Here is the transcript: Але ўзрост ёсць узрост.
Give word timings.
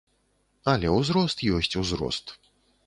Але 0.73 0.87
ўзрост 0.95 1.47
ёсць 1.59 1.73
узрост. 1.85 2.39